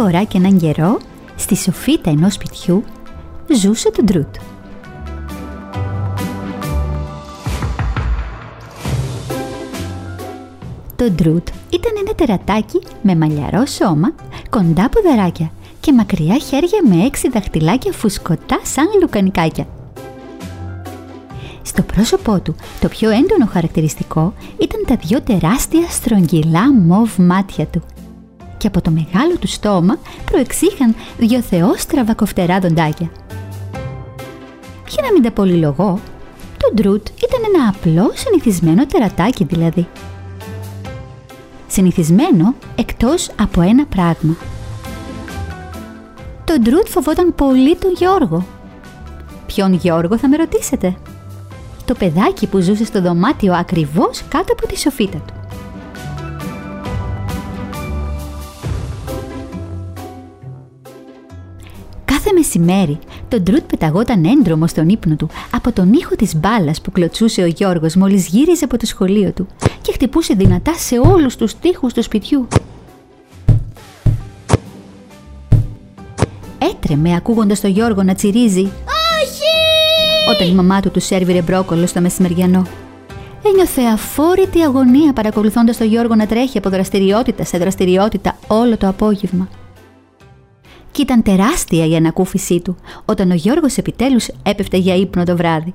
[0.00, 0.98] Μια φορά και έναν καιρό,
[1.36, 2.84] στη σοφίτα ενός σπιτιού,
[3.60, 4.34] ζούσε το Ντρούτ.
[10.96, 14.14] Το Ντρούτ ήταν ένα τερατάκι με μαλλιαρό σώμα,
[14.50, 15.50] κοντά ποδαράκια
[15.80, 19.66] και μακριά χέρια με έξι δαχτυλάκια φουσκωτά σαν λουκανικάκια.
[21.62, 27.82] Στο πρόσωπό του το πιο έντονο χαρακτηριστικό ήταν τα δυο τεράστια στρογγυλά μοβ μάτια του
[28.60, 33.10] και από το μεγάλο του στόμα προεξήχαν δυο θεόστραβα κοφτερά δοντάκια.
[34.88, 36.00] Για να μην τα πολυλογώ,
[36.56, 39.86] το Ντρούτ ήταν ένα απλό συνηθισμένο τερατάκι δηλαδή.
[41.66, 44.36] Συνηθισμένο εκτός από ένα πράγμα.
[46.44, 48.46] Το Ντρούτ φοβόταν πολύ τον Γιώργο.
[49.46, 50.94] Ποιον Γιώργο θα με ρωτήσετε;
[51.84, 55.39] Το παιδάκι που ζούσε στο δωμάτιο ακριβώς κάτω από τη σοφίτα του.
[62.30, 66.90] Κάθε μεσημέρι, το Ντρούτ πεταγόταν έντρομο στον ύπνο του από τον ήχο της μπάλας που
[66.90, 69.46] κλωτσούσε ο Γιώργος μόλις γύριζε από το σχολείο του
[69.80, 72.48] και χτυπούσε δυνατά σε όλους τους τοίχους του σπιτιού.
[76.58, 78.70] Έτρεμε ακούγοντας τον Γιώργο να τσιρίζει
[80.30, 82.66] όταν η μαμά του του σέρβιρε μπρόκολο στο μεσημεριανό.
[83.42, 89.48] Ένιωθε αφόρητη αγωνία παρακολουθώντας τον Γιώργο να τρέχει από δραστηριότητα σε δραστηριότητα όλο το απόγευμα.
[90.92, 95.72] Κι ήταν τεράστια η ανακούφισή του όταν ο Γιώργος επιτέλους έπεφτε για ύπνο το βράδυ.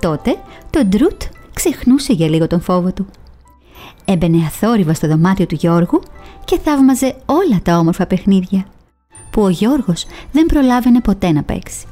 [0.00, 0.36] Τότε
[0.70, 1.22] το Ντρούτ
[1.54, 3.06] ξεχνούσε για λίγο τον φόβο του.
[4.04, 6.00] Έμπαινε αθόρυβα στο δωμάτιο του Γιώργου
[6.44, 8.64] και θαύμαζε όλα τα όμορφα παιχνίδια
[9.30, 11.86] που ο Γιώργος δεν προλάβαινε ποτέ να παίξει.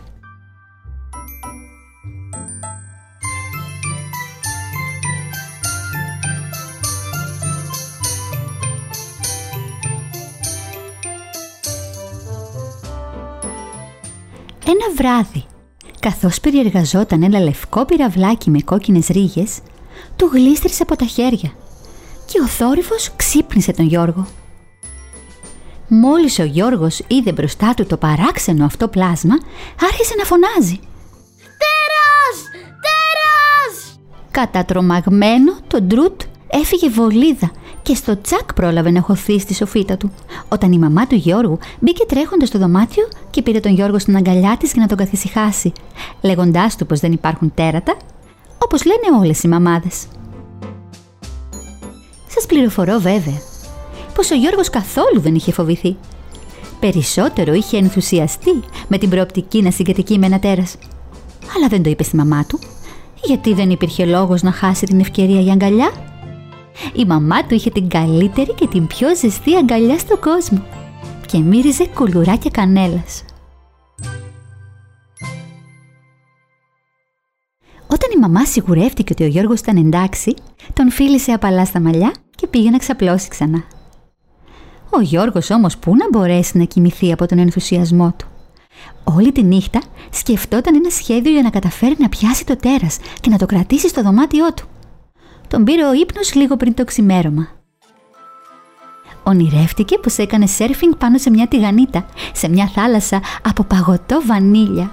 [14.66, 15.44] Ένα βράδυ,
[16.00, 19.58] καθώς περιεργαζόταν ένα λευκό πυραυλάκι με κόκκινες ρίγες,
[20.16, 21.52] του γλίστρισε από τα χέρια
[22.26, 24.26] και ο θόρυβος ξύπνησε τον Γιώργο.
[25.88, 29.34] Μόλις ο Γιώργος είδε μπροστά του το παράξενο αυτό πλάσμα,
[29.82, 30.80] άρχισε να φωνάζει.
[31.62, 32.38] «Τέρας!
[32.84, 33.98] Τέρας!»
[34.30, 37.50] Κατατρομαγμένο, το Ντρούτ έφυγε βολίδα
[37.82, 40.12] και στο τσακ πρόλαβε να χωθεί στη σοφίτα του,
[40.48, 44.56] όταν η μαμά του Γιώργου μπήκε τρέχοντας στο δωμάτιο και πήρε τον Γιώργο στην αγκαλιά
[44.58, 45.72] της για να τον καθησυχάσει,
[46.20, 47.96] λέγοντάς του πως δεν υπάρχουν τέρατα,
[48.58, 50.06] όπως λένε όλες οι μαμάδες.
[52.26, 53.40] Σας πληροφορώ βέβαια
[54.14, 55.96] πως ο Γιώργος καθόλου δεν είχε φοβηθεί.
[56.80, 60.76] Περισσότερο είχε ενθουσιαστεί με την προοπτική να συγκατοικεί με ένα τέρας.
[61.56, 62.58] Αλλά δεν το είπε στη μαμά του,
[63.24, 66.11] γιατί δεν υπήρχε λόγος να χάσει την ευκαιρία για αγκαλιά.
[66.94, 70.62] Η μαμά του είχε την καλύτερη και την πιο ζεστή αγκαλιά στον κόσμο
[71.26, 73.24] και μύριζε κουλουράκια κανέλας.
[77.86, 80.34] Όταν η μαμά σιγουρεύτηκε ότι ο Γιώργος ήταν εντάξει,
[80.72, 83.64] τον φίλησε απαλά στα μαλλιά και πήγε να ξαπλώσει ξανά.
[84.90, 88.26] Ο Γιώργος όμως πού να μπορέσει να κοιμηθεί από τον ενθουσιασμό του;
[89.04, 93.38] Όλη τη νύχτα σκεφτόταν ένα σχέδιο για να καταφέρει να πιάσει το τέρας και να
[93.38, 94.66] το κρατήσει στο δωμάτιό του.
[95.52, 97.48] Τον πήρε ο ύπνος λίγο πριν το ξημέρωμα.
[99.22, 104.90] Ονειρεύτηκε πως έκανε σέρφινγκ πάνω σε μια τηγανίτα, σε μια θάλασσα από παγωτό βανίλια.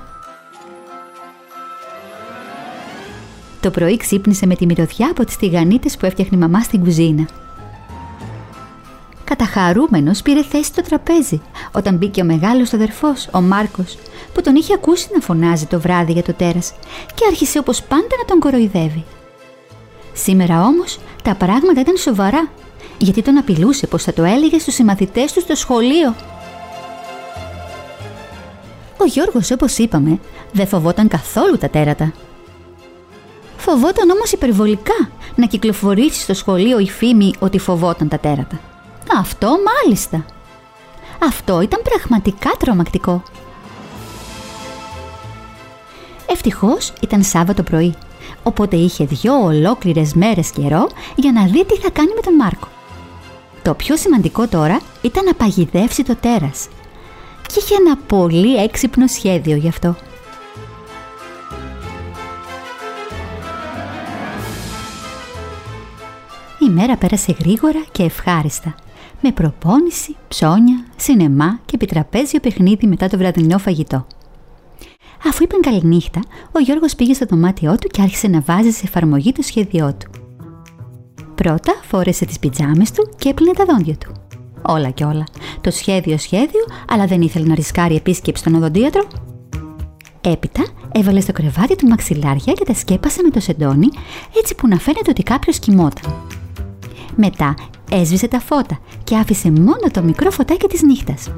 [3.60, 7.28] Το πρωί ξύπνησε με τη μυρωδιά από τις τηγανίτες που έφτιαχνε η μαμά στην κουζίνα
[9.24, 11.42] καταχαρούμενος πήρε θέση στο τραπέζι
[11.72, 13.98] όταν μπήκε ο μεγάλος αδερφός, ο Μάρκος,
[14.34, 16.74] που τον είχε ακούσει να φωνάζει το βράδυ για το τέρας
[17.14, 19.06] και άρχισε όπως πάντα να τον κοροϊδεύει.
[20.24, 22.50] Σήμερα όμως τα πράγματα ήταν σοβαρά,
[22.98, 26.16] γιατί τον απειλούσε πως θα το έλεγε στους συμμαθητές του στο σχολείο.
[28.98, 30.20] Ο Γιώργος, όπως είπαμε,
[30.52, 32.14] δεν φοβόταν καθόλου τα τέρατα.
[33.58, 38.60] Φοβόταν όμως υπερβολικά να κυκλοφορήσει στο σχολείο η φήμη ότι φοβόταν τα τέρατα.
[39.20, 40.26] Αυτό μάλιστα.
[41.24, 43.24] Αυτό ήταν πραγματικά τρομακτικό.
[46.30, 47.96] Ευτυχώς ήταν Σάββατο πρωί,
[48.44, 52.68] οπότε είχε δυο ολόκληρες μέρες καιρό για να δει τι θα κάνει με τον Μάρκο.
[53.62, 56.68] Το πιο σημαντικό τώρα ήταν να παγιδεύσει το τέρας
[57.48, 59.96] και είχε ένα πολύ έξυπνο σχέδιο γι' αυτό.
[66.68, 68.76] Η μέρα πέρασε γρήγορα και ευχάριστα
[69.22, 74.06] με προπόνηση, ψώνια, σινεμά και επιτραπέζιο παιχνίδι μετά το βραδινό φαγητό.
[75.28, 76.20] Αφού είπαν καληνύχτα,
[76.52, 80.10] ο Γιώργος πήγε στο δωμάτιό του και άρχισε να βάζει σε εφαρμογή το σχέδιό του.
[81.36, 84.12] Πρώτα φόρεσε τις πιτζάμες του και έπλυνε τα δόντια του.
[84.62, 85.24] Όλα και όλα.
[85.62, 89.08] Το σχέδιο σχέδιο, αλλά δεν ήθελε να ρισκάρει επίσκεψη στον οδοντίατρο.
[90.22, 93.88] Έπειτα έβαλε στο κρεβάτι του μαξιλάρια και τα σκέπασε με το σεντόνι
[94.38, 96.14] έτσι που να φαίνεται ότι κάποιος κοιμόταν.
[97.16, 97.56] Μετά
[97.92, 101.32] έσβησε τα φώτα και άφησε μόνο το μικρό φωτάκι της νύχτας.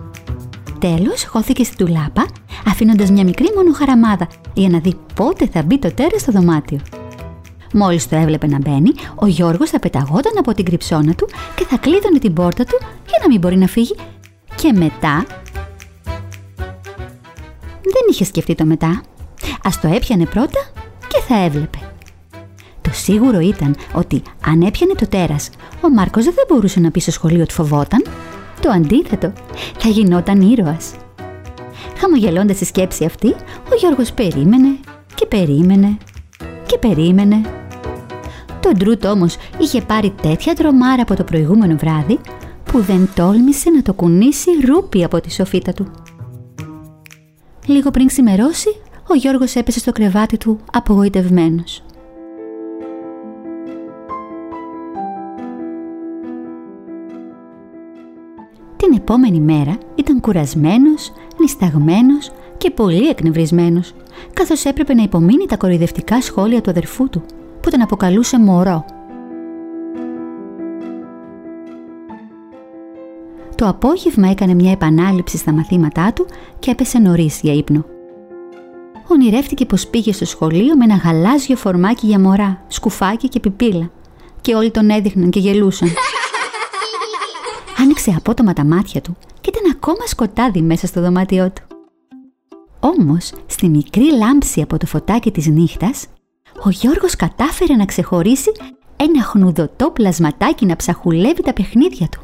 [0.79, 2.25] Τέλος χώθηκε στην τουλάπα
[2.65, 6.79] αφήνοντας μια μικρή μόνο χαραμάδα για να δει πότε θα μπει το τέρας στο δωμάτιο.
[7.73, 11.77] Μόλις το έβλεπε να μπαίνει, ο Γιώργος θα πεταγόταν από την κρυψώνα του και θα
[11.77, 13.95] κλείδωνε την πόρτα του για να μην μπορεί να φύγει.
[14.55, 15.25] Και μετά...
[17.83, 19.01] Δεν είχε σκεφτεί το μετά.
[19.63, 20.59] Ας το έπιανε πρώτα
[21.07, 21.77] και θα έβλεπε.
[22.81, 25.49] Το σίγουρο ήταν ότι αν έπιανε το τέρας,
[25.81, 28.03] ο Μάρκος δεν μπορούσε να πει στο σχολείο ότι φοβόταν.
[28.61, 29.33] Το αντίθετο,
[29.77, 30.91] θα γινόταν ήρωας.
[32.01, 33.27] Χαμογελώντας τη σκέψη αυτή,
[33.71, 34.67] ο Γιώργος περίμενε
[35.15, 35.97] και περίμενε
[36.65, 37.41] και περίμενε.
[38.59, 42.19] Το Ντρούτ όμως είχε πάρει τέτοια τρομάρα από το προηγούμενο βράδυ
[42.63, 45.91] που δεν τόλμησε να το κουνήσει ρούπι από τη σοφίτα του.
[47.65, 48.69] Λίγο πριν ξημερώσει,
[49.07, 51.83] ο Γιώργος έπεσε στο κρεβάτι του απογοητευμένος.
[58.75, 61.11] Την επόμενη μέρα ήταν κουρασμένος,
[61.41, 63.93] νησταγμένος και πολύ εκνευρισμένος,
[64.33, 67.23] καθώς έπρεπε να υπομείνει τα κοροϊδευτικά σχόλια του αδερφού του,
[67.61, 68.85] που τον αποκαλούσε μωρό.
[73.55, 76.25] Το απόγευμα έκανε μια επανάληψη στα μαθήματά του
[76.59, 77.85] και έπεσε νωρίς για ύπνο.
[79.07, 83.91] Ονειρεύτηκε πως πήγε στο σχολείο με ένα γαλάζιο φορμάκι για μωρά, σκουφάκι και πιπίλα
[84.41, 85.89] και όλοι τον έδειχναν και γελούσαν.
[87.81, 91.63] Άνοιξε απότομα τα μάτια του και ήταν ακόμα σκοτάδι μέσα στο δωμάτιό του.
[92.79, 96.07] Όμως, στη μικρή λάμψη από το φωτάκι της νύχτας,
[96.63, 98.51] ο Γιώργος κατάφερε να ξεχωρίσει
[98.95, 102.21] ένα χνουδωτό πλασματάκι να ψαχουλεύει τα παιχνίδια του.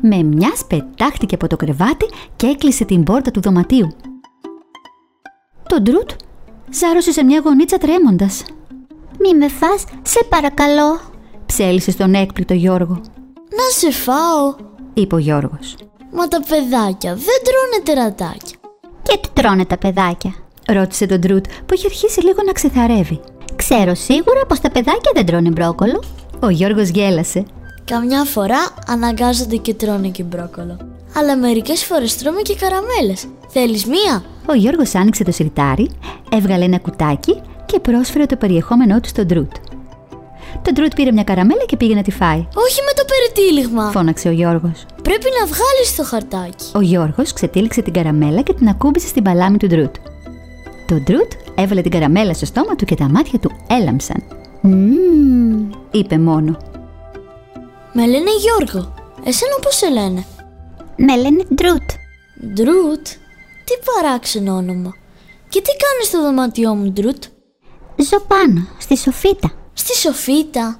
[0.00, 2.06] Με μια πετάχτηκε από το κρεβάτι
[2.36, 3.88] και έκλεισε την πόρτα του δωματίου.
[5.68, 6.10] Το Ντρούτ
[6.70, 8.44] ζάρωσε σε μια γωνίτσα τρέμοντας.
[9.18, 11.00] «Μη με φας, σε παρακαλώ»,
[11.46, 13.00] ψέλισε στον έκπληκτο Γιώργο.
[13.34, 14.54] «Να σε φάω»,
[14.94, 15.74] είπε ο Γιώργος.
[16.12, 18.56] «Μα τα παιδάκια δεν τρώνε τερατάκια».
[19.02, 20.34] «Και τι τρώνε τα παιδάκια»,
[20.66, 23.20] ρώτησε τον Ντρούτ που είχε αρχίσει λίγο να ξεθαρεύει.
[23.56, 26.02] Ξέρω σίγουρα πως τα παιδάκια δεν τρώνε μπρόκολο.
[26.40, 27.44] Ο Γιώργος γέλασε.
[27.84, 30.76] Καμιά φορά αναγκάζονται και τρώνε και μπρόκολο.
[31.16, 33.26] Αλλά μερικές φορές τρώμε και καραμέλες.
[33.48, 35.90] Θέλεις μία; Ο Γιώργος άνοιξε το σιρτάρι,
[36.30, 39.52] έβγαλε ένα κουτάκι και πρόσφερε το περιεχόμενό του στον Ντρούτ.
[40.62, 42.38] Το Ντρούτ πήρε μια καραμέλα και πήγε να τη φάει.
[42.38, 43.90] Όχι με το περιτύλιγμα.
[43.90, 44.86] Φώναξε ο Γιώργος.
[45.02, 46.66] Πρέπει να βγάλεις το χαρτάκι.
[46.74, 49.94] Ο Γιώργος ξετύλιξε την καραμέλα και την ακούμπησε στην παλάμη του Ντρούτ.
[50.86, 54.22] Το Ντρούτ έβαλε την καραμέλα στο στόμα του και τα μάτια του έλαμψαν.
[54.60, 56.56] Μμμ, είπε μόνο.
[57.92, 58.94] Με λένε Γιώργο.
[59.24, 60.24] Εσένα πώς σε λένε;
[60.96, 61.90] Με λένε Ντρούτ.
[62.54, 63.06] Ντρούτ.
[63.64, 64.94] Τι παράξενο όνομα.
[65.48, 67.22] Και τι κάνεις στο δωμάτιό μου, Ντρούτ.
[67.96, 69.52] Ζω πάνω, στη σοφίτα.
[69.72, 70.78] Στη σοφίτα.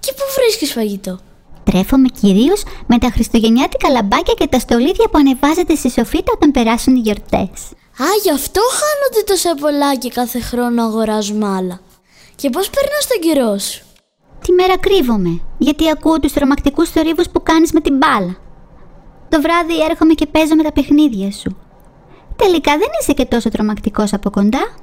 [0.00, 1.18] Και πού βρίσκεις φαγητό;
[1.64, 6.96] Τρέφομαι κυρίως με τα χριστουγεννιάτικα λαμπάκια και τα στολίδια που ανεβάζετε στη σοφίτα όταν περάσουν
[6.96, 7.60] οι γιορτές.
[7.98, 11.80] Α, γι' αυτό χάνονται τόσα πολλά και κάθε χρόνο αγοράζουμε άλλα.
[12.36, 13.84] Και πώς περνάς τον καιρό σου;
[14.44, 18.36] Τη μέρα κρύβομαι, γιατί ακούω τους τρομακτικούς θορύβους που κάνεις με την μπάλα.
[19.28, 21.56] Το βράδυ έρχομαι και παίζω με τα παιχνίδια σου.
[22.36, 24.74] Τελικά δεν είσαι και τόσο τρομακτικός από κοντά.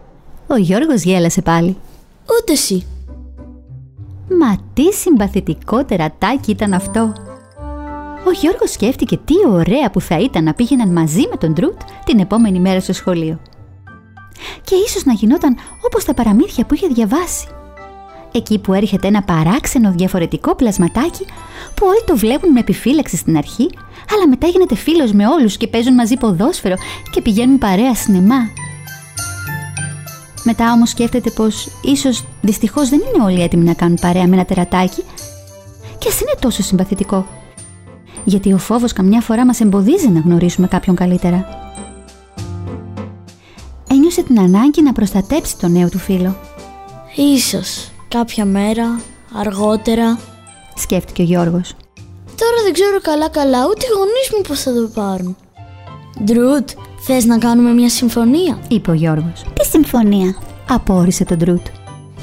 [0.48, 1.78] Ο Γιώργος γέλασε πάλι.
[2.22, 2.88] Ούτε εσύ.
[4.30, 7.14] Μα τι συμπαθητικό τερατάκι ήταν αυτό.
[8.28, 12.20] Ο Γιώργος σκέφτηκε τι ωραία που θα ήταν να πήγαιναν μαζί με τον Τρούτ την
[12.20, 13.40] επόμενη μέρα στο σχολείο.
[14.64, 17.48] Και ίσως να γινόταν όπως τα παραμύθια που είχε διαβάσει.
[18.32, 21.26] Εκεί που έρχεται ένα παράξενο διαφορετικό πλασματάκι
[21.74, 23.70] που όλοι το βλέπουν με επιφύλαξη στην αρχή,
[24.14, 26.76] αλλά μετά γίνεται φίλος με όλους και παίζουν μαζί ποδόσφαιρο
[27.12, 28.40] και πηγαίνουν παρέα σινεμά.
[30.48, 34.46] Μετά όμως σκέφτεται πως ίσως δυστυχώς δεν είναι όλοι έτοιμοι να κάνουν παρέα με ένα
[34.46, 35.04] τερατάκι
[35.98, 37.28] και ας είναι τόσο συμπαθητικό.
[38.24, 41.48] Γιατί ο φόβος καμιά φορά μας εμποδίζει να γνωρίσουμε κάποιον καλύτερα.
[43.92, 46.36] Ένιωσε την ανάγκη να προστατέψει τον νέο του φίλο.
[47.16, 49.00] Ίσως κάποια μέρα,
[49.34, 50.20] αργότερα.
[50.76, 51.74] Σκέφτηκε ο Γιώργος.
[52.26, 55.36] Τώρα δεν ξέρω καλά καλά ούτε οι γονείς μου πώς θα το πάρουν.
[56.24, 56.70] Ντρούτ,
[57.06, 59.44] θες να κάνουμε μια συμφωνία; είπε ο Γιώργος.
[59.54, 60.36] Τι συμφωνία,
[60.70, 61.66] απόρρισε τον Ντρούτ.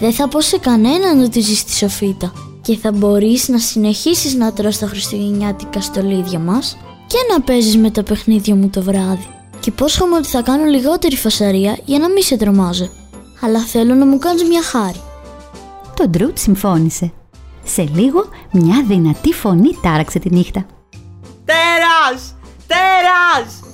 [0.01, 4.53] Δεν θα πω σε κανέναν ότι ζεις στη σοφίτα και θα μπορείς να συνεχίσεις να
[4.53, 9.27] τρως τα χριστουγεννιάτικα στολίδια μας και να παίζεις με τα παιχνίδια μου το βράδυ.
[9.61, 12.89] Και υπόσχομαι ότι θα κάνω λιγότερη φασαρία για να μην σε τρομάζω.
[13.41, 15.01] Αλλά θέλω να μου κάνεις μια χάρη.
[15.97, 17.13] Το Ντρούτ συμφώνησε.
[17.65, 20.67] Σε λίγο μια δυνατή φωνή τάραξε τη νύχτα.
[21.45, 22.35] Τέρας!
[22.67, 23.72] Τέρας!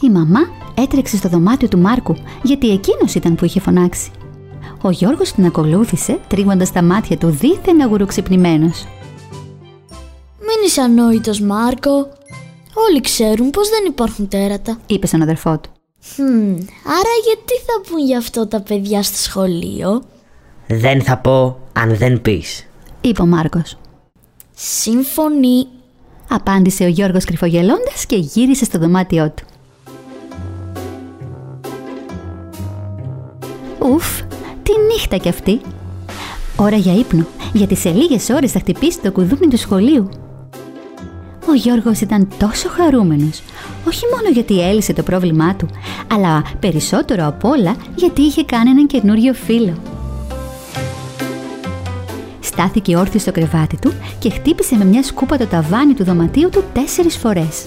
[0.00, 0.40] Η μαμά
[0.74, 4.10] έτρεξε στο δωμάτιο του Μάρκου γιατί εκείνος ήταν που είχε φωνάξει.
[4.82, 8.86] Ο Γιώργος την ακολούθησε τρίβοντας τα μάτια του δίθεν αγουροξυπνημένος.
[10.38, 12.08] Μην είσαι ανόητος Μάρκο.
[12.88, 14.78] Όλοι ξέρουν πως δεν υπάρχουν τέρατα.
[14.86, 15.70] Είπε στον αδερφό του.
[16.14, 16.50] Χμ,
[16.84, 20.02] άρα γιατί θα πούν γι' αυτό τα παιδιά στο σχολείο;
[20.66, 22.66] Δεν θα πω αν δεν πεις.
[23.00, 23.78] Είπε ο Μάρκος.
[24.54, 25.66] Σύμφωνη.
[26.28, 29.44] Απάντησε ο Γιώργος κρυφογελώντας και γύρισε στο δωμάτιό του.
[33.82, 34.20] Ουφ,
[34.62, 35.60] τι νύχτα κι αυτή.
[36.56, 40.08] Ώρα για ύπνο, γιατί σε λίγες ώρες θα χτυπήσει το κουδούνι του σχολείου.
[41.48, 43.42] Ο Γιώργος ήταν τόσο χαρούμενος,
[43.86, 45.68] όχι μόνο γιατί έλυσε το πρόβλημά του,
[46.12, 49.74] αλλά περισσότερο απ' όλα γιατί είχε κάνει έναν καινούριο φίλο.
[52.40, 56.64] Στάθηκε όρθιο στο κρεβάτι του και χτύπησε με μια σκούπα το ταβάνι του δωματίου του
[56.72, 57.64] τέσσερις φορές.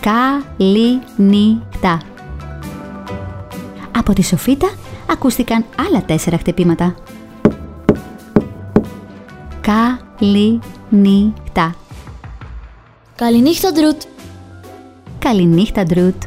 [0.00, 1.98] Καληνύχτα.
[4.08, 4.70] Από τη σοφίτα
[5.10, 6.94] ακούστηκαν άλλα τέσσερα χτυπήματα.
[9.60, 11.74] Καληνύχτα.
[13.14, 14.02] Καληνύχτα Ντρούτ.
[15.18, 16.22] Καληνύχτα, Ντρούτ.